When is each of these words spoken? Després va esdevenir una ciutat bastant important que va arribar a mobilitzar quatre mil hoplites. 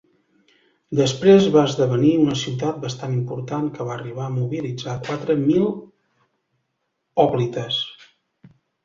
Després 0.99 1.43
va 1.55 1.65
esdevenir 1.71 2.13
una 2.21 2.37
ciutat 2.43 2.79
bastant 2.85 3.13
important 3.17 3.67
que 3.75 3.87
va 3.89 3.93
arribar 3.97 4.23
a 4.29 4.31
mobilitzar 4.37 4.95
quatre 5.11 5.37
mil 5.43 5.67
hoplites. 7.27 7.79